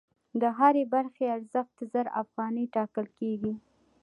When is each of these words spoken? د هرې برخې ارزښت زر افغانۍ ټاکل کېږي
د 0.41 0.43
هرې 0.57 0.83
برخې 0.93 1.25
ارزښت 1.37 1.77
زر 1.91 2.07
افغانۍ 2.21 2.65
ټاکل 2.75 3.05
کېږي 3.19 3.53